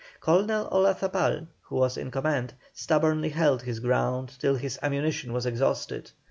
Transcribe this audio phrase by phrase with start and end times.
[0.19, 6.09] Colonel Olazabal, who was in command, stubbornly held his ground till his ammunition was exhausted.